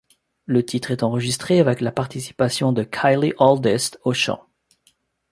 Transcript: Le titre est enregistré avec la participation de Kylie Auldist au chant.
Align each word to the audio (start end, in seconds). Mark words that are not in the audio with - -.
Le 0.47 0.65
titre 0.65 0.89
est 0.89 1.03
enregistré 1.03 1.59
avec 1.59 1.79
la 1.79 1.91
participation 1.91 2.73
de 2.73 2.81
Kylie 2.81 3.33
Auldist 3.37 3.99
au 4.03 4.13
chant. 4.15 4.41